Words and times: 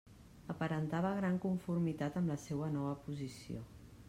Aparentava 0.53 1.11
gran 1.19 1.37
conformitat 1.45 2.19
amb 2.23 2.35
la 2.35 2.39
seua 2.49 2.71
nova 2.79 2.97
posició. 3.05 3.67